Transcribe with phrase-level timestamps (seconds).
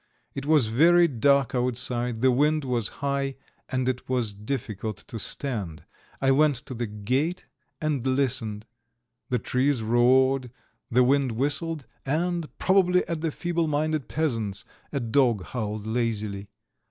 [0.33, 3.35] It was very dark outside, the wind was high,
[3.69, 5.83] and it was difficult to stand.
[6.19, 7.45] I went to the gate
[7.79, 8.65] and listened,
[9.29, 10.49] the trees roared,
[10.89, 16.49] the wind whistled and, probably at the feeble minded peasant's, a dog howled lazily.